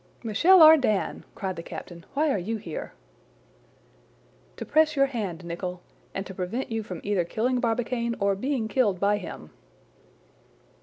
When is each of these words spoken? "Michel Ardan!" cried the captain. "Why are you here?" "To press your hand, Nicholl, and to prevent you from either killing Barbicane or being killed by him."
"Michel 0.23 0.63
Ardan!" 0.63 1.25
cried 1.35 1.57
the 1.57 1.61
captain. 1.61 2.07
"Why 2.15 2.31
are 2.31 2.39
you 2.39 2.57
here?" 2.57 2.93
"To 4.57 4.65
press 4.65 4.95
your 4.95 5.05
hand, 5.05 5.45
Nicholl, 5.45 5.83
and 6.15 6.25
to 6.25 6.33
prevent 6.33 6.71
you 6.71 6.81
from 6.81 7.01
either 7.03 7.23
killing 7.23 7.59
Barbicane 7.59 8.15
or 8.19 8.33
being 8.33 8.67
killed 8.67 8.99
by 8.99 9.19
him." 9.19 9.51